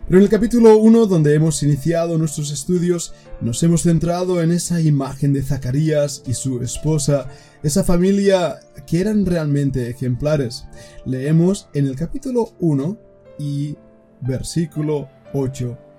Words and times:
Pero 0.06 0.20
en 0.20 0.24
el 0.24 0.30
capítulo 0.30 0.78
1, 0.78 1.06
donde 1.06 1.36
hemos 1.36 1.62
iniciado 1.64 2.18
nuestros 2.18 2.50
estudios, 2.50 3.14
nos 3.42 3.62
hemos 3.62 3.82
centrado 3.82 4.42
en 4.42 4.54
esa 4.54 4.80
imagen 4.80 5.34
de 5.34 5.44
Zacarías 5.44 6.24
y 6.26 6.34
su 6.34 6.62
esposa, 6.62 7.28
esa 7.62 7.84
familia 7.84 8.58
que 8.88 9.02
eran 9.02 9.26
realmente 9.26 9.90
ejemplares. 9.90 10.64
Leemos 11.04 11.68
en 11.74 11.88
el 11.88 11.98
capítulo 11.98 12.54
1 12.62 12.98
y 13.38 13.76
versículo 14.22 15.10
8 15.34 15.91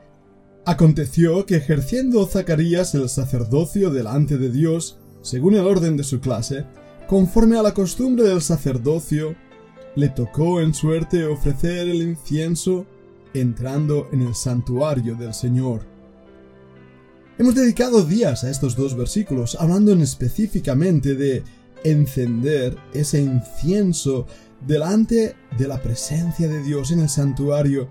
Aconteció 0.64 1.44
que 1.44 1.56
ejerciendo 1.56 2.24
Zacarías 2.24 2.94
el 2.94 3.08
sacerdocio 3.08 3.90
delante 3.90 4.38
de 4.38 4.48
Dios, 4.48 4.98
según 5.20 5.54
el 5.54 5.66
orden 5.66 5.96
de 5.96 6.04
su 6.04 6.20
clase, 6.20 6.66
conforme 7.08 7.58
a 7.58 7.62
la 7.62 7.74
costumbre 7.74 8.22
del 8.22 8.40
sacerdocio, 8.40 9.34
le 9.96 10.08
tocó 10.08 10.60
en 10.60 10.72
suerte 10.72 11.24
ofrecer 11.24 11.88
el 11.88 12.00
incienso 12.00 12.86
entrando 13.34 14.08
en 14.12 14.22
el 14.22 14.36
santuario 14.36 15.16
del 15.16 15.34
Señor. 15.34 15.82
Hemos 17.38 17.56
dedicado 17.56 18.04
días 18.04 18.44
a 18.44 18.50
estos 18.50 18.76
dos 18.76 18.96
versículos, 18.96 19.56
hablando 19.58 19.90
en 19.90 20.00
específicamente 20.00 21.16
de 21.16 21.42
encender 21.82 22.78
ese 22.94 23.20
incienso 23.20 24.28
delante 24.64 25.34
de 25.58 25.66
la 25.66 25.82
presencia 25.82 26.46
de 26.46 26.62
Dios 26.62 26.92
en 26.92 27.00
el 27.00 27.08
santuario 27.08 27.88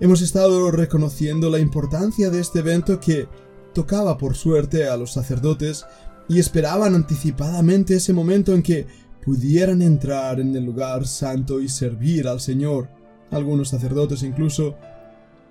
Hemos 0.00 0.22
estado 0.22 0.70
reconociendo 0.70 1.50
la 1.50 1.58
importancia 1.58 2.30
de 2.30 2.40
este 2.40 2.60
evento 2.60 3.00
que 3.00 3.26
tocaba 3.74 4.16
por 4.16 4.36
suerte 4.36 4.86
a 4.86 4.96
los 4.96 5.12
sacerdotes 5.12 5.86
y 6.28 6.38
esperaban 6.38 6.94
anticipadamente 6.94 7.96
ese 7.96 8.12
momento 8.12 8.54
en 8.54 8.62
que 8.62 8.86
pudieran 9.24 9.82
entrar 9.82 10.38
en 10.38 10.54
el 10.54 10.64
lugar 10.64 11.04
santo 11.04 11.60
y 11.60 11.68
servir 11.68 12.28
al 12.28 12.40
Señor. 12.40 12.88
Algunos 13.32 13.70
sacerdotes 13.70 14.22
incluso 14.22 14.76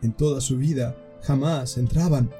en 0.01 0.13
toda 0.13 0.39
su 0.39 0.57
vida 0.57 0.95
jamás 1.23 1.77
entraban. 1.77 2.31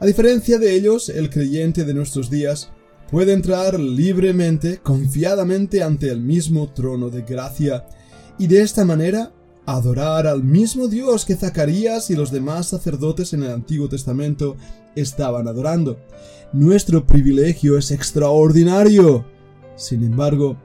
A 0.00 0.06
diferencia 0.06 0.58
de 0.58 0.74
ellos, 0.74 1.10
el 1.10 1.28
creyente 1.28 1.84
de 1.84 1.92
nuestros 1.92 2.30
días 2.30 2.70
puede 3.10 3.34
entrar 3.34 3.78
libremente, 3.78 4.78
confiadamente 4.78 5.82
ante 5.82 6.08
el 6.08 6.20
mismo 6.20 6.72
trono 6.72 7.10
de 7.10 7.20
gracia, 7.20 7.84
y 8.38 8.46
de 8.46 8.62
esta 8.62 8.86
manera 8.86 9.32
adorar 9.68 10.26
al 10.26 10.42
mismo 10.42 10.88
Dios 10.88 11.26
que 11.26 11.36
Zacarías 11.36 12.08
y 12.08 12.16
los 12.16 12.30
demás 12.30 12.68
sacerdotes 12.68 13.34
en 13.34 13.42
el 13.42 13.50
Antiguo 13.50 13.86
Testamento 13.86 14.56
estaban 14.96 15.46
adorando. 15.46 15.98
Nuestro 16.54 17.06
privilegio 17.06 17.76
es 17.76 17.90
extraordinario. 17.90 19.26
Sin 19.76 20.02
embargo, 20.04 20.56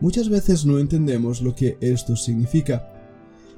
muchas 0.00 0.28
veces 0.28 0.66
no 0.66 0.80
entendemos 0.80 1.42
lo 1.42 1.54
que 1.54 1.78
esto 1.80 2.16
significa. 2.16 2.92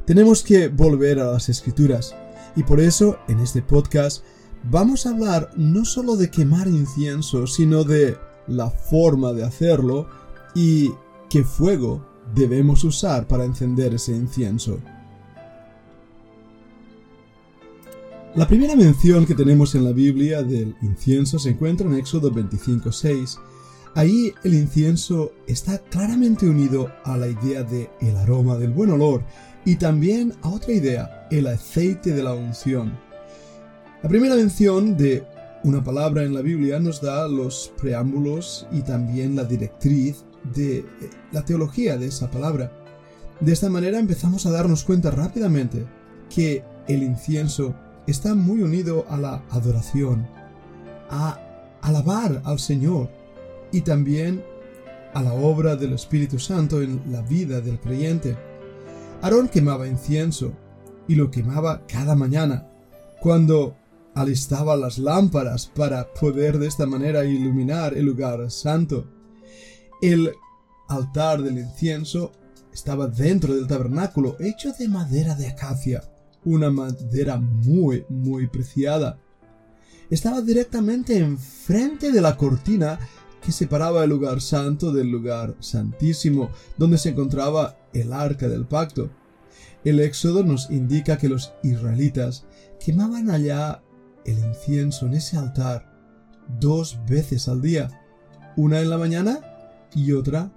Tenemos 0.04 0.42
que 0.42 0.68
volver 0.68 1.20
a 1.20 1.32
las 1.32 1.48
escrituras 1.48 2.14
y 2.54 2.62
por 2.62 2.78
eso 2.78 3.16
en 3.28 3.40
este 3.40 3.62
podcast 3.62 4.22
vamos 4.70 5.06
a 5.06 5.10
hablar 5.10 5.52
no 5.56 5.86
solo 5.86 6.16
de 6.16 6.30
quemar 6.30 6.68
incienso, 6.68 7.46
sino 7.46 7.84
de 7.84 8.18
la 8.46 8.68
forma 8.68 9.32
de 9.32 9.44
hacerlo 9.44 10.06
y 10.54 10.90
qué 11.30 11.44
fuego 11.44 12.11
debemos 12.34 12.84
usar 12.84 13.26
para 13.26 13.44
encender 13.44 13.94
ese 13.94 14.12
incienso. 14.12 14.78
La 18.34 18.48
primera 18.48 18.74
mención 18.74 19.26
que 19.26 19.34
tenemos 19.34 19.74
en 19.74 19.84
la 19.84 19.92
Biblia 19.92 20.42
del 20.42 20.74
incienso 20.80 21.38
se 21.38 21.50
encuentra 21.50 21.86
en 21.86 21.96
Éxodo 21.96 22.30
25:6. 22.30 23.38
Ahí 23.94 24.32
el 24.42 24.54
incienso 24.54 25.32
está 25.46 25.76
claramente 25.78 26.48
unido 26.48 26.90
a 27.04 27.18
la 27.18 27.28
idea 27.28 27.62
de 27.62 27.90
el 28.00 28.16
aroma 28.16 28.56
del 28.56 28.70
buen 28.70 28.90
olor 28.90 29.22
y 29.66 29.76
también 29.76 30.32
a 30.40 30.48
otra 30.48 30.72
idea, 30.72 31.28
el 31.30 31.46
aceite 31.46 32.12
de 32.12 32.22
la 32.22 32.32
unción. 32.32 32.98
La 34.02 34.08
primera 34.08 34.34
mención 34.34 34.96
de 34.96 35.24
una 35.62 35.84
palabra 35.84 36.24
en 36.24 36.32
la 36.32 36.40
Biblia 36.40 36.80
nos 36.80 37.02
da 37.02 37.28
los 37.28 37.70
preámbulos 37.80 38.66
y 38.72 38.80
también 38.80 39.36
la 39.36 39.44
directriz 39.44 40.24
de 40.54 40.78
eh, 40.78 40.84
la 41.32 41.44
teología 41.44 41.96
de 41.96 42.06
esa 42.06 42.30
palabra. 42.30 42.72
De 43.40 43.52
esta 43.52 43.70
manera 43.70 43.98
empezamos 43.98 44.46
a 44.46 44.50
darnos 44.50 44.84
cuenta 44.84 45.10
rápidamente 45.10 45.86
que 46.34 46.64
el 46.88 47.02
incienso 47.02 47.74
está 48.06 48.34
muy 48.34 48.62
unido 48.62 49.06
a 49.08 49.16
la 49.16 49.42
adoración, 49.50 50.26
a 51.10 51.38
alabar 51.80 52.42
al 52.44 52.58
Señor 52.58 53.10
y 53.72 53.82
también 53.82 54.42
a 55.14 55.22
la 55.22 55.32
obra 55.34 55.76
del 55.76 55.92
Espíritu 55.92 56.38
Santo 56.38 56.82
en 56.82 57.02
la 57.10 57.22
vida 57.22 57.60
del 57.60 57.78
creyente. 57.78 58.36
Aarón 59.20 59.48
quemaba 59.48 59.86
incienso 59.86 60.52
y 61.06 61.14
lo 61.14 61.30
quemaba 61.30 61.86
cada 61.86 62.14
mañana, 62.14 62.68
cuando 63.20 63.76
alistaba 64.14 64.76
las 64.76 64.98
lámparas 64.98 65.66
para 65.66 66.12
poder 66.12 66.58
de 66.58 66.66
esta 66.66 66.86
manera 66.86 67.24
iluminar 67.24 67.94
el 67.94 68.06
lugar 68.06 68.50
santo. 68.50 69.06
El 70.02 70.34
altar 70.88 71.42
del 71.42 71.58
incienso 71.58 72.32
estaba 72.72 73.06
dentro 73.06 73.54
del 73.54 73.68
tabernáculo, 73.68 74.36
hecho 74.40 74.72
de 74.72 74.88
madera 74.88 75.36
de 75.36 75.46
acacia, 75.46 76.02
una 76.44 76.72
madera 76.72 77.36
muy, 77.36 78.04
muy 78.08 78.48
preciada. 78.48 79.20
Estaba 80.10 80.40
directamente 80.40 81.16
enfrente 81.18 82.10
de 82.10 82.20
la 82.20 82.36
cortina 82.36 82.98
que 83.40 83.52
separaba 83.52 84.02
el 84.02 84.10
lugar 84.10 84.40
santo 84.40 84.92
del 84.92 85.08
lugar 85.08 85.54
santísimo, 85.60 86.50
donde 86.76 86.98
se 86.98 87.10
encontraba 87.10 87.78
el 87.92 88.12
arca 88.12 88.48
del 88.48 88.66
pacto. 88.66 89.08
El 89.84 90.00
Éxodo 90.00 90.42
nos 90.42 90.68
indica 90.70 91.16
que 91.16 91.28
los 91.28 91.52
israelitas 91.62 92.44
quemaban 92.84 93.30
allá 93.30 93.82
el 94.24 94.36
incienso 94.40 95.06
en 95.06 95.14
ese 95.14 95.36
altar 95.36 95.92
dos 96.58 96.98
veces 97.08 97.46
al 97.46 97.62
día, 97.62 98.00
una 98.56 98.80
en 98.80 98.90
la 98.90 98.98
mañana 98.98 99.51
y 99.94 100.12
otra 100.12 100.52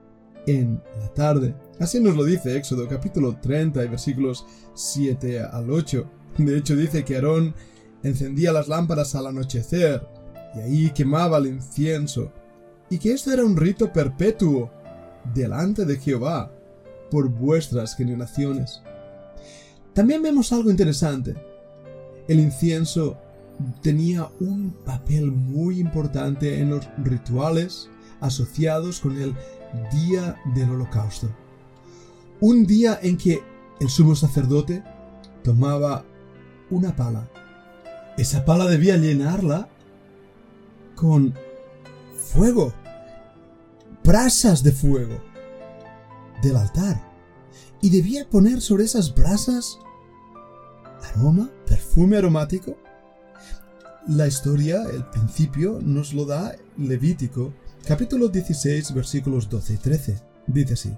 en 0.48 0.82
la 1.00 1.14
tarde. 1.14 1.56
Así 1.80 2.00
nos 2.00 2.16
lo 2.16 2.24
dice 2.24 2.56
Éxodo 2.56 2.88
capítulo 2.88 3.38
30 3.38 3.84
y 3.84 3.88
versículos 3.88 4.46
7 4.74 5.42
al 5.42 5.70
8. 5.70 6.10
De 6.38 6.58
hecho 6.58 6.76
dice 6.76 7.04
que 7.04 7.16
Aarón 7.16 7.56
encendía 8.04 8.52
las 8.52 8.68
lámparas 8.68 9.16
al 9.16 9.28
anochecer 9.28 10.06
y 10.56 10.60
ahí 10.60 10.92
quemaba 10.92 11.38
el 11.38 11.48
incienso 11.48 12.32
y 12.90 13.00
que 13.00 13.14
esto 13.14 13.32
era 13.32 13.44
un 13.44 13.58
rito 13.58 13.92
perpetuo 13.92 14.72
delante 15.34 15.86
de 15.86 15.98
Jehová 15.98 16.52
por 17.10 17.30
vuestras 17.30 17.96
generaciones. 17.96 18.82
También 19.94 20.22
vemos 20.22 20.52
algo 20.54 20.70
interesante. 20.70 21.36
El 22.28 22.40
incienso 22.40 23.18
tenía 23.82 24.30
un 24.40 24.72
papel 24.86 25.32
muy 25.32 25.80
importante 25.80 26.60
en 26.60 26.72
los 26.72 26.88
rituales 26.98 27.90
asociados 28.26 29.00
con 29.00 29.20
el 29.22 29.36
día 29.92 30.42
del 30.54 30.72
holocausto. 30.72 31.30
Un 32.40 32.66
día 32.66 33.00
en 33.02 33.18
que 33.18 33.44
el 33.80 33.90
sumo 33.90 34.16
sacerdote 34.16 34.84
tomaba 35.44 36.04
una 36.70 36.96
pala. 36.96 37.30
Esa 38.18 38.46
pala 38.46 38.66
debía 38.66 38.98
llenarla 38.98 39.70
con 40.96 41.34
fuego, 42.16 42.74
brasas 44.04 44.64
de 44.64 44.72
fuego 44.72 45.22
del 46.42 46.58
altar. 46.58 47.14
y 47.82 47.90
debía 47.90 48.28
poner 48.28 48.62
sobre 48.62 48.86
esas 48.86 49.14
brasas 49.14 49.78
aroma, 51.04 51.52
perfume 51.68 52.18
aromático. 52.18 52.78
La 54.08 54.28
historia, 54.28 54.84
el 54.92 55.06
principio, 55.06 55.80
nos 55.82 56.14
lo 56.14 56.26
da 56.26 56.56
Levítico, 56.78 57.54
capítulo 57.86 58.30
16, 58.30 58.94
versículos 58.94 59.50
12 59.50 59.74
y 59.74 59.78
13. 59.78 60.16
Dice 60.48 60.74
así. 60.74 60.92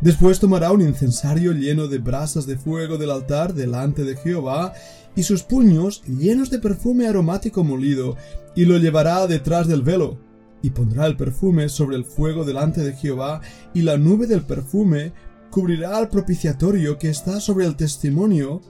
Después 0.00 0.40
tomará 0.40 0.72
un 0.72 0.82
incensario 0.82 1.52
lleno 1.52 1.88
de 1.88 1.98
brasas 1.98 2.46
de 2.46 2.58
fuego 2.58 2.98
del 2.98 3.10
altar 3.10 3.54
delante 3.54 4.04
de 4.04 4.16
Jehová, 4.16 4.72
y 5.14 5.22
sus 5.22 5.42
puños 5.42 6.02
llenos 6.06 6.50
de 6.50 6.58
perfume 6.58 7.06
aromático 7.06 7.64
molido, 7.64 8.16
y 8.54 8.64
lo 8.64 8.78
llevará 8.78 9.26
detrás 9.26 9.68
del 9.68 9.82
velo, 9.82 10.18
y 10.62 10.70
pondrá 10.70 11.06
el 11.06 11.16
perfume 11.16 11.68
sobre 11.68 11.96
el 11.96 12.04
fuego 12.04 12.44
delante 12.44 12.82
de 12.82 12.94
Jehová, 12.94 13.40
y 13.72 13.82
la 13.82 13.96
nube 13.96 14.26
del 14.26 14.42
perfume 14.42 15.12
cubrirá 15.50 15.96
al 15.96 16.08
propiciatorio 16.08 16.98
que 16.98 17.08
está 17.08 17.40
sobre 17.40 17.64
el 17.64 17.76
testimonio, 17.76 18.60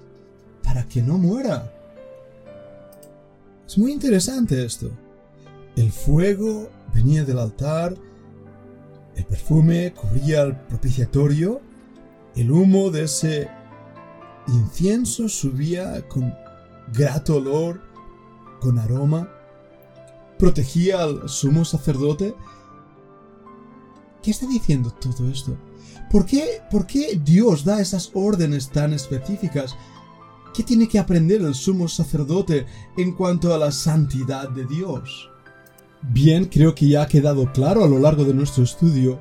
para 0.63 0.87
que 0.87 1.03
no 1.03 1.19
muera. 1.19 1.73
Es 3.67 3.79
muy 3.79 3.93
interesante 3.93 4.65
esto. 4.65 4.91
El 5.75 5.91
fuego 5.91 6.71
venía 6.97 7.25
del 7.25 7.39
altar, 7.39 7.95
el 9.17 9.27
perfume 9.27 9.93
cubría 9.93 10.43
el 10.43 10.57
propiciatorio, 10.57 11.61
el 12.35 12.51
humo 12.51 12.91
de 12.91 13.05
ese 13.05 13.51
incienso 14.49 15.29
subía 15.29 16.09
con 16.09 16.35
grato 16.95 17.37
olor, 17.37 17.83
con 18.61 18.79
aroma, 18.79 19.29
protegía 20.39 21.03
al 21.03 21.29
sumo 21.29 21.67
sacerdote. 21.67 22.35
¿Qué 24.23 24.31
está 24.31 24.47
diciendo 24.47 24.91
todo 24.91 25.29
esto? 25.31 25.55
¿Por 26.11 26.25
qué, 26.25 26.63
¿Por 26.71 26.87
qué 26.87 27.21
Dios 27.23 27.63
da 27.63 27.81
esas 27.81 28.11
órdenes 28.15 28.71
tan 28.71 28.95
específicas? 28.95 29.77
¿Qué 30.55 30.63
tiene 30.63 30.89
que 30.89 30.99
aprender 30.99 31.43
el 31.43 31.55
sumo 31.55 31.89
sacerdote 31.89 32.65
en 32.97 33.13
cuanto 33.13 33.53
a 33.53 33.59
la 33.59 33.71
santidad 33.71 34.49
de 34.49 34.65
Dios? 34.65 35.31
Bien, 36.03 36.45
creo 36.45 36.75
que 36.75 36.89
ya 36.89 37.03
ha 37.03 37.09
quedado 37.09 37.53
claro 37.53 37.85
a 37.85 37.89
lo 37.89 37.99
largo 37.99 38.25
de 38.25 38.35
nuestro 38.35 38.65
estudio 38.65 39.19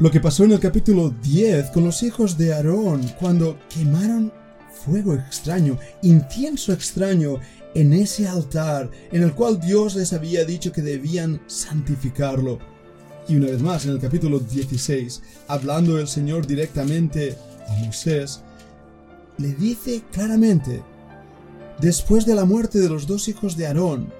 lo 0.00 0.10
que 0.10 0.18
pasó 0.18 0.44
en 0.44 0.52
el 0.52 0.60
capítulo 0.60 1.10
10 1.10 1.72
con 1.72 1.84
los 1.84 2.02
hijos 2.02 2.38
de 2.38 2.54
Aarón 2.54 3.06
cuando 3.18 3.58
quemaron 3.68 4.32
fuego 4.72 5.14
extraño, 5.14 5.78
incienso 6.00 6.72
extraño 6.72 7.38
en 7.74 7.92
ese 7.92 8.26
altar 8.26 8.90
en 9.12 9.22
el 9.22 9.34
cual 9.34 9.60
Dios 9.60 9.96
les 9.96 10.14
había 10.14 10.46
dicho 10.46 10.72
que 10.72 10.80
debían 10.80 11.42
santificarlo. 11.46 12.58
Y 13.28 13.36
una 13.36 13.48
vez 13.48 13.60
más, 13.60 13.84
en 13.84 13.90
el 13.90 14.00
capítulo 14.00 14.38
16, 14.40 15.20
hablando 15.48 15.98
el 15.98 16.08
Señor 16.08 16.46
directamente 16.46 17.36
a 17.68 17.72
Moisés, 17.84 18.40
le 19.36 19.52
dice 19.52 20.02
claramente, 20.10 20.82
después 21.78 22.24
de 22.24 22.36
la 22.36 22.46
muerte 22.46 22.78
de 22.78 22.88
los 22.88 23.06
dos 23.06 23.28
hijos 23.28 23.54
de 23.54 23.66
Aarón, 23.66 24.10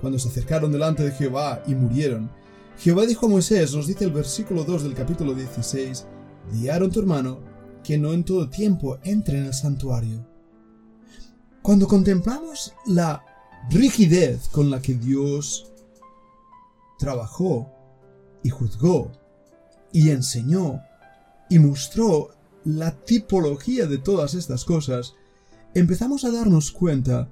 cuando 0.00 0.18
se 0.18 0.28
acercaron 0.28 0.72
delante 0.72 1.02
de 1.02 1.12
Jehová 1.12 1.62
y 1.66 1.74
murieron, 1.74 2.30
Jehová 2.78 3.06
dijo 3.06 3.26
a 3.26 3.30
Moisés, 3.30 3.74
nos 3.74 3.86
dice 3.86 4.04
el 4.04 4.12
versículo 4.12 4.64
2 4.64 4.82
del 4.82 4.94
capítulo 4.94 5.34
16, 5.34 6.06
di 6.52 6.68
tu 6.90 7.00
hermano 7.00 7.40
que 7.82 7.98
no 7.98 8.12
en 8.12 8.24
todo 8.24 8.48
tiempo 8.50 8.98
entre 9.04 9.38
en 9.38 9.46
el 9.46 9.54
santuario. 9.54 10.26
Cuando 11.62 11.86
contemplamos 11.86 12.74
la 12.86 13.24
rigidez 13.70 14.48
con 14.48 14.70
la 14.70 14.80
que 14.80 14.94
Dios 14.94 15.72
trabajó 16.98 17.72
y 18.42 18.50
juzgó 18.50 19.12
y 19.92 20.10
enseñó 20.10 20.80
y 21.48 21.58
mostró 21.58 22.30
la 22.64 22.90
tipología 22.92 23.86
de 23.86 23.98
todas 23.98 24.34
estas 24.34 24.64
cosas, 24.64 25.14
empezamos 25.74 26.24
a 26.24 26.30
darnos 26.30 26.72
cuenta 26.72 27.28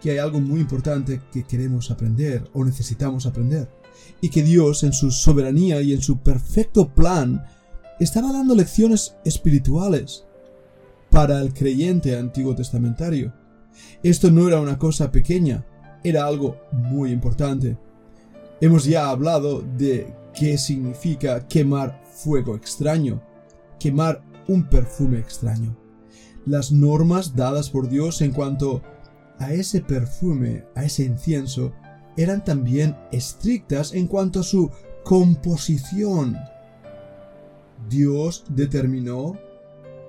que 0.00 0.12
hay 0.12 0.18
algo 0.18 0.40
muy 0.40 0.60
importante 0.60 1.20
que 1.32 1.44
queremos 1.44 1.90
aprender 1.90 2.48
o 2.52 2.64
necesitamos 2.64 3.26
aprender, 3.26 3.68
y 4.20 4.30
que 4.30 4.42
Dios 4.42 4.82
en 4.84 4.92
su 4.92 5.10
soberanía 5.10 5.80
y 5.80 5.92
en 5.92 6.00
su 6.00 6.18
perfecto 6.18 6.88
plan 6.88 7.44
estaba 8.00 8.32
dando 8.32 8.54
lecciones 8.54 9.16
espirituales 9.24 10.24
para 11.10 11.40
el 11.40 11.52
creyente 11.52 12.16
antiguo 12.16 12.54
testamentario. 12.54 13.32
Esto 14.02 14.30
no 14.30 14.46
era 14.46 14.60
una 14.60 14.78
cosa 14.78 15.10
pequeña, 15.10 15.64
era 16.04 16.26
algo 16.26 16.56
muy 16.72 17.10
importante. 17.10 17.76
Hemos 18.60 18.84
ya 18.84 19.08
hablado 19.08 19.62
de 19.76 20.14
qué 20.34 20.58
significa 20.58 21.46
quemar 21.46 22.02
fuego 22.12 22.56
extraño, 22.56 23.22
quemar 23.78 24.22
un 24.48 24.68
perfume 24.68 25.18
extraño. 25.18 25.76
Las 26.46 26.72
normas 26.72 27.36
dadas 27.36 27.70
por 27.70 27.88
Dios 27.88 28.20
en 28.20 28.32
cuanto 28.32 28.76
a 28.76 28.97
ese 29.52 29.80
perfume, 29.80 30.64
a 30.74 30.84
ese 30.84 31.04
incienso, 31.04 31.72
eran 32.16 32.44
también 32.44 32.96
estrictas 33.12 33.94
en 33.94 34.06
cuanto 34.06 34.40
a 34.40 34.44
su 34.44 34.70
composición. 35.04 36.36
Dios 37.88 38.44
determinó 38.48 39.38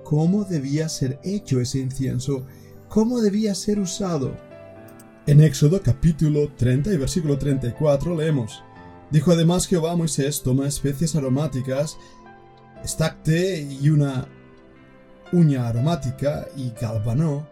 cómo 0.04 0.44
debía 0.44 0.88
ser 0.88 1.20
hecho 1.22 1.60
ese 1.60 1.78
incienso, 1.78 2.44
cómo 2.88 3.20
debía 3.20 3.54
ser 3.54 3.78
usado. 3.78 4.34
En 5.26 5.40
Éxodo 5.40 5.80
capítulo 5.82 6.50
30 6.56 6.92
y 6.92 6.96
versículo 6.96 7.38
34 7.38 8.16
leemos, 8.16 8.62
Dijo 9.10 9.32
además 9.32 9.66
Jehová 9.66 9.92
a 9.92 9.96
Moisés, 9.96 10.42
toma 10.42 10.68
especies 10.68 11.16
aromáticas, 11.16 11.98
estacte 12.84 13.60
y 13.60 13.90
una 13.90 14.28
uña 15.32 15.68
aromática 15.68 16.46
y 16.56 16.70
galvanó, 16.80 17.46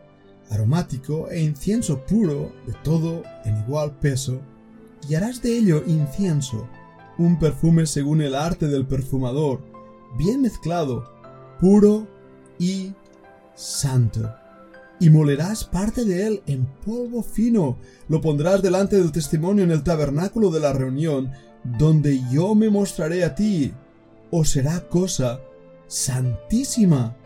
aromático 0.50 1.28
e 1.30 1.40
incienso 1.40 2.04
puro 2.04 2.52
de 2.66 2.72
todo 2.84 3.22
en 3.44 3.58
igual 3.58 3.92
peso, 3.98 4.40
y 5.08 5.14
harás 5.14 5.42
de 5.42 5.56
ello 5.56 5.82
incienso, 5.86 6.68
un 7.18 7.38
perfume 7.38 7.86
según 7.86 8.20
el 8.22 8.34
arte 8.34 8.68
del 8.68 8.86
perfumador, 8.86 9.60
bien 10.16 10.42
mezclado, 10.42 11.04
puro 11.60 12.06
y 12.58 12.94
santo. 13.54 14.34
Y 15.00 15.10
molerás 15.10 15.64
parte 15.64 16.04
de 16.04 16.26
él 16.26 16.42
en 16.46 16.66
polvo 16.84 17.22
fino, 17.22 17.78
lo 18.08 18.20
pondrás 18.20 18.62
delante 18.62 18.96
del 18.96 19.12
testimonio 19.12 19.64
en 19.64 19.70
el 19.70 19.82
tabernáculo 19.82 20.50
de 20.50 20.60
la 20.60 20.72
reunión, 20.72 21.30
donde 21.62 22.20
yo 22.30 22.54
me 22.54 22.70
mostraré 22.70 23.24
a 23.24 23.34
ti, 23.34 23.72
o 24.30 24.44
será 24.44 24.88
cosa 24.88 25.40
santísima. 25.86 27.16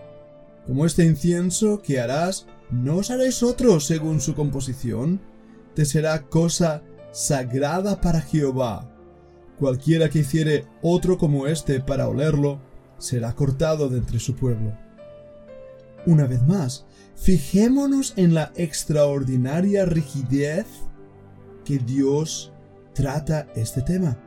Como 0.67 0.87
este 0.87 1.05
incienso 1.05 1.83
que 1.83 2.01
harás, 2.01 2.47
no 2.73 2.97
os 2.97 3.11
haréis 3.11 3.43
otro 3.43 3.79
según 3.81 4.21
su 4.21 4.35
composición, 4.35 5.21
te 5.75 5.85
será 5.85 6.23
cosa 6.23 6.83
sagrada 7.13 8.01
para 8.01 8.21
Jehová. 8.21 8.89
Cualquiera 9.59 10.09
que 10.09 10.21
hiciere 10.21 10.67
otro 10.81 11.19
como 11.19 11.47
este 11.47 11.81
para 11.81 12.09
olerlo, 12.09 12.61
será 12.99 13.35
cortado 13.35 13.89
de 13.89 13.99
entre 13.99 14.19
su 14.19 14.35
pueblo. 14.35 14.73
Una 16.07 16.27
vez 16.27 16.43
más, 16.47 16.87
fijémonos 17.15 18.15
en 18.17 18.35
la 18.35 18.53
extraordinaria 18.57 19.85
rigidez 19.85 20.67
que 21.65 21.79
Dios 21.79 22.53
trata 22.95 23.49
este 23.55 23.83
tema. 23.83 24.19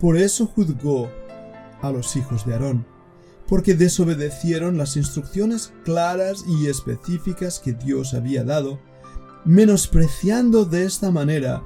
Por 0.00 0.16
eso 0.16 0.46
juzgó 0.46 1.10
a 1.82 1.90
los 1.90 2.16
hijos 2.16 2.46
de 2.46 2.54
Aarón, 2.54 2.86
porque 3.48 3.74
desobedecieron 3.74 4.76
las 4.76 4.96
instrucciones 4.96 5.72
claras 5.84 6.44
y 6.46 6.66
específicas 6.66 7.58
que 7.58 7.72
Dios 7.72 8.14
había 8.14 8.44
dado, 8.44 8.78
menospreciando 9.44 10.64
de 10.66 10.84
esta 10.84 11.10
manera 11.10 11.62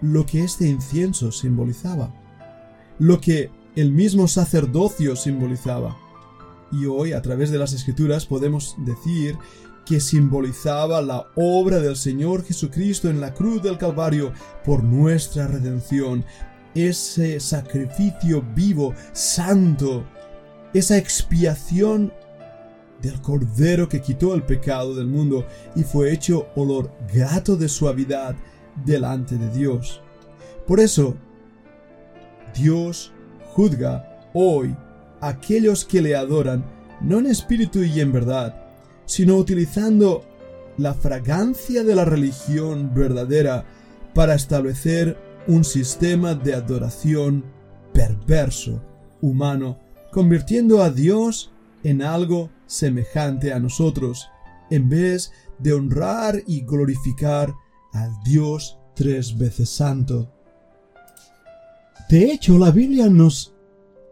lo 0.00 0.24
que 0.26 0.44
este 0.44 0.68
incienso 0.68 1.32
simbolizaba, 1.32 2.14
lo 2.98 3.20
que 3.20 3.50
el 3.74 3.90
mismo 3.90 4.28
sacerdocio 4.28 5.16
simbolizaba. 5.16 5.96
Y 6.70 6.86
hoy, 6.86 7.12
a 7.12 7.22
través 7.22 7.50
de 7.50 7.58
las 7.58 7.72
escrituras, 7.72 8.26
podemos 8.26 8.76
decir 8.78 9.36
que 9.84 10.00
simbolizaba 10.00 11.02
la 11.02 11.26
obra 11.34 11.78
del 11.80 11.96
Señor 11.96 12.44
Jesucristo 12.44 13.10
en 13.10 13.20
la 13.20 13.34
cruz 13.34 13.62
del 13.62 13.78
Calvario 13.78 14.32
por 14.64 14.82
nuestra 14.82 15.46
redención, 15.46 16.24
ese 16.74 17.38
sacrificio 17.40 18.42
vivo, 18.54 18.94
santo, 19.12 20.04
esa 20.74 20.98
expiación 20.98 22.12
del 23.00 23.20
Cordero 23.20 23.88
que 23.88 24.00
quitó 24.00 24.34
el 24.34 24.42
pecado 24.42 24.94
del 24.94 25.06
mundo 25.06 25.46
y 25.76 25.84
fue 25.84 26.12
hecho 26.12 26.48
olor 26.56 26.90
grato 27.12 27.56
de 27.56 27.68
suavidad 27.68 28.34
delante 28.84 29.36
de 29.36 29.50
Dios. 29.50 30.00
Por 30.66 30.80
eso, 30.80 31.16
Dios 32.54 33.12
juzga 33.52 34.28
hoy 34.32 34.74
a 35.20 35.28
aquellos 35.28 35.84
que 35.84 36.02
le 36.02 36.16
adoran, 36.16 36.64
no 37.00 37.18
en 37.18 37.26
espíritu 37.26 37.82
y 37.82 38.00
en 38.00 38.12
verdad, 38.12 38.56
sino 39.06 39.36
utilizando 39.36 40.24
la 40.76 40.94
fragancia 40.94 41.84
de 41.84 41.94
la 41.94 42.04
religión 42.04 42.92
verdadera 42.94 43.64
para 44.12 44.34
establecer 44.34 45.16
un 45.46 45.62
sistema 45.62 46.34
de 46.34 46.54
adoración 46.54 47.44
perverso, 47.92 48.82
humano, 49.20 49.78
convirtiendo 50.14 50.80
a 50.80 50.90
Dios 50.90 51.50
en 51.82 52.00
algo 52.00 52.48
semejante 52.68 53.52
a 53.52 53.58
nosotros, 53.58 54.28
en 54.70 54.88
vez 54.88 55.32
de 55.58 55.72
honrar 55.72 56.40
y 56.46 56.60
glorificar 56.60 57.52
al 57.92 58.12
Dios 58.24 58.78
tres 58.94 59.36
veces 59.36 59.70
santo. 59.70 60.30
De 62.08 62.30
hecho, 62.30 62.58
la 62.58 62.70
Biblia 62.70 63.10
nos 63.10 63.54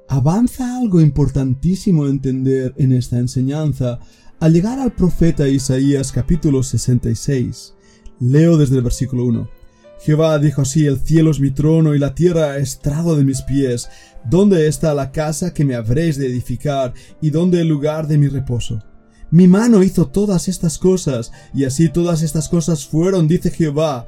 avanza 0.09 0.76
algo 0.76 1.00
importantísimo 1.00 2.04
a 2.04 2.11
entender 2.11 2.75
en 2.78 2.92
esta 2.94 3.18
enseñanza 3.18 4.00
al 4.40 4.52
llegar 4.52 4.80
al 4.80 4.92
profeta 4.97 5.47
Isaías 5.47 6.11
capítulo 6.11 6.64
66. 6.64 7.75
Leo 8.18 8.56
desde 8.56 8.78
el 8.78 8.82
versículo 8.82 9.25
1. 9.26 9.62
Jehová 10.04 10.37
dijo 10.40 10.62
así, 10.62 10.85
el 10.87 10.99
cielo 10.99 11.30
es 11.30 11.38
mi 11.38 11.52
trono 11.52 11.94
y 11.94 11.99
la 12.00 12.12
tierra 12.12 12.56
estrado 12.56 13.14
de 13.14 13.23
mis 13.23 13.42
pies. 13.42 13.88
¿Dónde 14.28 14.66
está 14.66 14.94
la 14.94 15.12
casa 15.12 15.54
que 15.54 15.64
me 15.64 15.76
habréis 15.76 16.16
de 16.16 16.26
edificar 16.26 16.92
y 17.21 17.30
dónde 17.30 17.61
el 17.61 17.68
lugar 17.68 18.09
de 18.09 18.18
mi 18.18 18.26
reposo? 18.26 18.82
Mi 19.30 19.47
mano 19.47 19.80
hizo 19.85 20.09
todas 20.09 20.49
estas 20.49 20.76
cosas, 20.76 21.30
y 21.54 21.64
así 21.64 21.88
todas 21.88 22.23
estas 22.23 22.49
cosas 22.49 22.85
fueron, 22.85 23.28
dice 23.28 23.50
Jehová. 23.52 24.06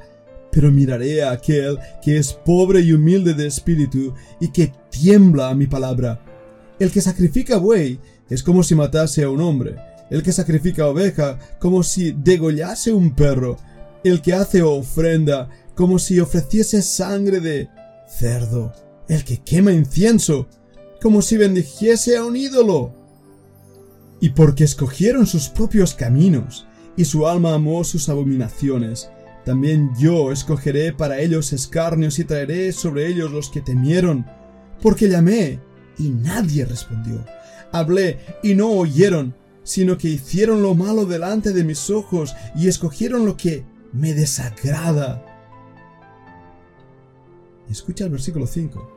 Pero 0.51 0.69
miraré 0.69 1.23
a 1.23 1.31
aquel 1.31 1.79
que 2.03 2.17
es 2.17 2.33
pobre 2.33 2.81
y 2.81 2.91
humilde 2.91 3.33
de 3.33 3.47
espíritu 3.47 4.13
y 4.41 4.49
que 4.49 4.73
tiembla 4.89 5.49
a 5.49 5.55
mi 5.55 5.65
palabra. 5.65 6.19
El 6.77 6.91
que 6.91 6.99
sacrifica 6.99 7.57
buey 7.57 7.99
es 8.29 8.43
como 8.43 8.63
si 8.63 8.75
matase 8.75 9.23
a 9.23 9.29
un 9.29 9.39
hombre, 9.39 9.77
el 10.09 10.21
que 10.23 10.33
sacrifica 10.33 10.87
oveja 10.87 11.39
como 11.57 11.83
si 11.83 12.11
degollase 12.11 12.91
un 12.91 13.15
perro, 13.15 13.57
el 14.03 14.21
que 14.21 14.33
hace 14.33 14.61
ofrenda 14.61 15.49
como 15.75 15.99
si 15.99 16.19
ofreciese 16.19 16.81
sangre 16.81 17.39
de 17.41 17.69
cerdo, 18.07 18.73
el 19.07 19.23
que 19.23 19.41
quema 19.41 19.73
incienso, 19.73 20.47
como 21.01 21.21
si 21.21 21.37
bendijese 21.37 22.17
a 22.17 22.23
un 22.23 22.35
ídolo. 22.37 22.93
Y 24.21 24.29
porque 24.29 24.63
escogieron 24.63 25.27
sus 25.27 25.49
propios 25.49 25.93
caminos, 25.93 26.65
y 26.97 27.05
su 27.05 27.27
alma 27.27 27.53
amó 27.53 27.83
sus 27.83 28.07
abominaciones, 28.07 29.09
también 29.43 29.91
yo 29.99 30.31
escogeré 30.31 30.93
para 30.93 31.19
ellos 31.19 31.53
escarnios 31.53 32.17
y 32.17 32.23
traeré 32.23 32.71
sobre 32.71 33.07
ellos 33.07 33.31
los 33.31 33.49
que 33.49 33.61
temieron, 33.61 34.25
porque 34.81 35.09
llamé, 35.09 35.59
y 35.99 36.09
nadie 36.09 36.65
respondió. 36.65 37.23
Hablé, 37.71 38.19
y 38.41 38.55
no 38.55 38.69
oyeron, 38.69 39.35
sino 39.63 39.97
que 39.97 40.07
hicieron 40.07 40.63
lo 40.63 40.73
malo 40.73 41.05
delante 41.05 41.51
de 41.51 41.63
mis 41.63 41.89
ojos, 41.89 42.33
y 42.55 42.69
escogieron 42.69 43.25
lo 43.25 43.35
que 43.35 43.65
me 43.91 44.13
desagrada 44.13 45.34
Escucha 47.69 48.05
el 48.05 48.11
versículo 48.11 48.45
5. 48.45 48.91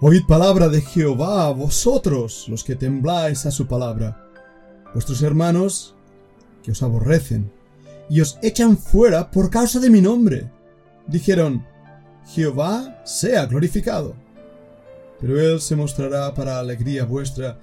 Oíd 0.00 0.26
palabra 0.26 0.68
de 0.68 0.80
Jehová, 0.80 1.50
vosotros, 1.52 2.46
los 2.48 2.64
que 2.64 2.74
tembláis 2.74 3.46
a 3.46 3.50
su 3.50 3.66
palabra, 3.66 4.28
vuestros 4.92 5.22
hermanos 5.22 5.94
que 6.62 6.72
os 6.72 6.82
aborrecen 6.82 7.50
y 8.08 8.20
os 8.20 8.38
echan 8.42 8.76
fuera 8.76 9.30
por 9.30 9.50
causa 9.50 9.78
de 9.78 9.90
mi 9.90 10.00
nombre. 10.00 10.50
Dijeron, 11.06 11.64
Jehová 12.26 13.02
sea 13.04 13.46
glorificado. 13.46 14.14
Pero 15.20 15.40
él 15.40 15.60
se 15.60 15.76
mostrará 15.76 16.34
para 16.34 16.58
alegría 16.58 17.04
vuestra, 17.04 17.60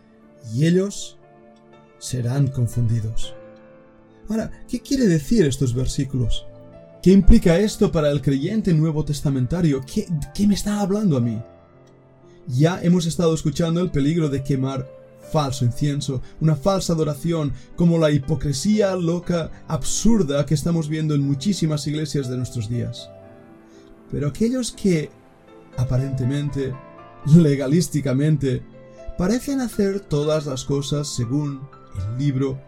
y 0.54 0.66
ellos 0.66 1.18
serán 2.00 2.48
confundidos. 2.48 3.36
Ahora, 4.30 4.52
¿qué 4.68 4.80
quiere 4.80 5.08
decir 5.08 5.46
estos 5.46 5.74
versículos? 5.74 6.48
¿Qué 7.02 7.12
implica 7.12 7.58
esto 7.58 7.92
para 7.92 8.12
el 8.12 8.22
creyente 8.22 8.74
nuevo 8.76 9.04
testamentario? 9.04 9.82
¿Qué, 9.82 10.08
¿Qué, 10.36 10.46
me 10.46 10.54
está 10.54 10.82
hablando 10.82 11.18
a 11.18 11.22
mí? 11.22 11.42
Ya 12.48 12.80
hemos 12.84 13.08
estado 13.08 13.34
escuchando 13.34 13.82
el 13.82 13.90
peligro 13.90 14.30
de 14.30 14.44
quemar 14.44 14.88
falso 15.32 15.66
incienso, 15.66 16.22
una 16.42 16.56
falsa 16.56 16.94
adoración, 16.94 17.54
como 17.76 17.98
la 17.98 18.12
hipocresía 18.12 18.96
loca, 18.96 19.50
absurda 19.68 20.46
que 20.46 20.54
estamos 20.54 20.90
viendo 20.90 21.16
en 21.16 21.22
muchísimas 21.22 21.88
iglesias 21.88 22.30
de 22.30 22.38
nuestros 22.38 22.70
días. 22.70 23.10
Pero 24.12 24.28
aquellos 24.28 24.72
que, 24.72 25.10
aparentemente, 25.78 26.76
legalísticamente, 27.36 28.62
parecen 29.18 29.62
hacer 29.62 30.02
todas 30.02 30.46
las 30.46 30.66
cosas 30.66 31.08
según 31.08 31.62
el 31.98 32.18
libro 32.20 32.60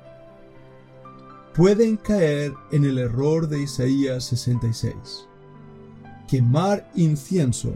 pueden 1.56 1.98
caer 1.98 2.54
en 2.72 2.84
el 2.84 2.98
error 2.98 3.48
de 3.48 3.62
Isaías 3.62 4.24
66. 4.26 4.94
Quemar 6.28 6.90
incienso. 6.96 7.74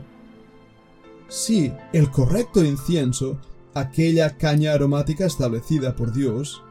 Sí, 1.28 1.72
el 1.94 2.10
correcto 2.10 2.64
incienso, 2.64 3.38
aquella 3.74 4.38
caña 4.38 4.74
aromática 4.74 5.26
establecida 5.26 5.96
por 5.96 6.14
Dios, 6.14 6.64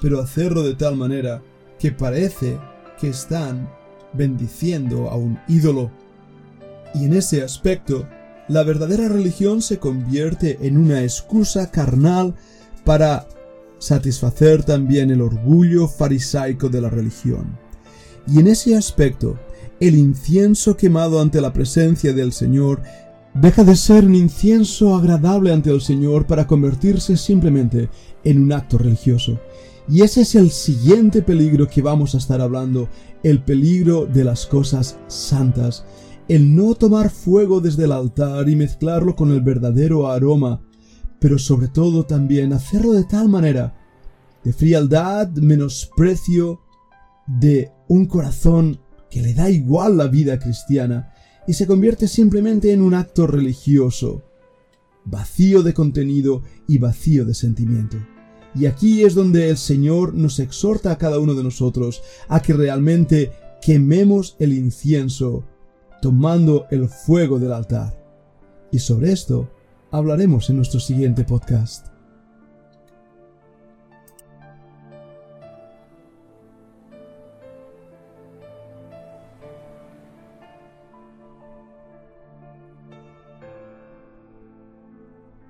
pero 0.00 0.20
hacerlo 0.20 0.62
de 0.62 0.74
tal 0.74 0.96
manera 0.96 1.42
que 1.78 1.92
parece 1.92 2.58
que 2.98 3.10
están 3.10 3.70
bendiciendo 4.12 5.10
a 5.10 5.16
un 5.16 5.38
ídolo. 5.48 5.90
Y 6.94 7.04
en 7.04 7.14
ese 7.14 7.42
aspecto, 7.42 8.08
la 8.48 8.62
verdadera 8.62 9.08
religión 9.08 9.62
se 9.62 9.78
convierte 9.78 10.58
en 10.62 10.78
una 10.78 11.02
excusa 11.02 11.70
carnal 11.70 12.34
para 12.84 13.26
satisfacer 13.84 14.64
también 14.64 15.10
el 15.10 15.20
orgullo 15.20 15.88
farisaico 15.88 16.68
de 16.68 16.80
la 16.80 16.90
religión. 16.90 17.58
Y 18.26 18.40
en 18.40 18.46
ese 18.46 18.76
aspecto, 18.76 19.38
el 19.80 19.96
incienso 19.96 20.76
quemado 20.76 21.20
ante 21.20 21.40
la 21.40 21.52
presencia 21.52 22.12
del 22.12 22.32
Señor 22.32 22.82
deja 23.34 23.64
de 23.64 23.76
ser 23.76 24.06
un 24.06 24.14
incienso 24.14 24.94
agradable 24.94 25.52
ante 25.52 25.70
el 25.70 25.80
Señor 25.80 26.26
para 26.26 26.46
convertirse 26.46 27.16
simplemente 27.16 27.90
en 28.22 28.42
un 28.42 28.52
acto 28.52 28.78
religioso. 28.78 29.40
Y 29.88 30.00
ese 30.00 30.22
es 30.22 30.34
el 30.34 30.50
siguiente 30.50 31.20
peligro 31.20 31.68
que 31.68 31.82
vamos 31.82 32.14
a 32.14 32.18
estar 32.18 32.40
hablando, 32.40 32.88
el 33.22 33.42
peligro 33.42 34.06
de 34.06 34.24
las 34.24 34.46
cosas 34.46 34.98
santas, 35.08 35.84
el 36.28 36.54
no 36.54 36.74
tomar 36.74 37.10
fuego 37.10 37.60
desde 37.60 37.84
el 37.84 37.92
altar 37.92 38.48
y 38.48 38.56
mezclarlo 38.56 39.14
con 39.14 39.30
el 39.30 39.42
verdadero 39.42 40.10
aroma 40.10 40.62
pero 41.24 41.38
sobre 41.38 41.68
todo 41.68 42.04
también 42.04 42.52
hacerlo 42.52 42.92
de 42.92 43.04
tal 43.04 43.30
manera 43.30 43.74
de 44.44 44.52
frialdad, 44.52 45.30
menosprecio, 45.30 46.60
de 47.26 47.72
un 47.88 48.04
corazón 48.04 48.78
que 49.10 49.22
le 49.22 49.32
da 49.32 49.48
igual 49.48 49.96
la 49.96 50.06
vida 50.06 50.38
cristiana 50.38 51.14
y 51.46 51.54
se 51.54 51.66
convierte 51.66 52.08
simplemente 52.08 52.74
en 52.74 52.82
un 52.82 52.92
acto 52.92 53.26
religioso, 53.26 54.22
vacío 55.06 55.62
de 55.62 55.72
contenido 55.72 56.42
y 56.68 56.76
vacío 56.76 57.24
de 57.24 57.32
sentimiento. 57.32 57.96
Y 58.54 58.66
aquí 58.66 59.02
es 59.02 59.14
donde 59.14 59.48
el 59.48 59.56
Señor 59.56 60.12
nos 60.12 60.40
exhorta 60.40 60.90
a 60.90 60.98
cada 60.98 61.18
uno 61.18 61.32
de 61.32 61.42
nosotros 61.42 62.02
a 62.28 62.42
que 62.42 62.52
realmente 62.52 63.32
quememos 63.62 64.36
el 64.40 64.52
incienso 64.52 65.42
tomando 66.02 66.66
el 66.70 66.86
fuego 66.86 67.38
del 67.38 67.54
altar. 67.54 67.98
Y 68.70 68.78
sobre 68.78 69.12
esto 69.12 69.53
hablaremos 69.94 70.50
en 70.50 70.56
nuestro 70.56 70.80
siguiente 70.80 71.22
podcast. 71.24 71.93